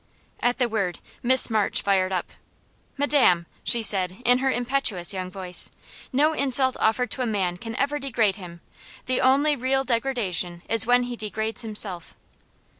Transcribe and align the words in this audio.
At 0.39 0.57
the 0.57 0.67
word 0.67 0.97
Miss 1.21 1.47
March 1.47 1.83
fired 1.83 2.11
up. 2.11 2.31
"Madam," 2.97 3.45
she 3.63 3.83
said, 3.83 4.17
in 4.25 4.39
her 4.39 4.49
impetuous 4.49 5.13
young 5.13 5.29
voice, 5.29 5.69
"no 6.11 6.33
insult 6.33 6.75
offered 6.79 7.11
to 7.11 7.21
a 7.21 7.27
man 7.27 7.55
can 7.57 7.75
ever 7.75 7.99
degrade 7.99 8.37
him; 8.37 8.61
the 9.05 9.21
only 9.21 9.55
real 9.55 9.83
degradation 9.83 10.63
is 10.67 10.87
when 10.87 11.03
he 11.03 11.15
degrades 11.15 11.61
himself." 11.61 12.15